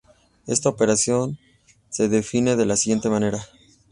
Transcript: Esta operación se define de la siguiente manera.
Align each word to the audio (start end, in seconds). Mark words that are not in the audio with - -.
Esta 0.47 0.67
operación 0.67 1.37
se 1.91 2.09
define 2.09 2.55
de 2.55 2.65
la 2.65 2.75
siguiente 2.75 3.07
manera. 3.07 3.45